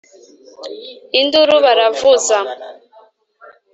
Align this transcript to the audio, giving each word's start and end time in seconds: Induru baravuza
Induru 1.19 1.55
baravuza 1.65 2.37